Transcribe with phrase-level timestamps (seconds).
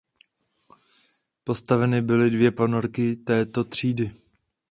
[1.43, 4.11] Postaveny byly dvě ponorky této třídy.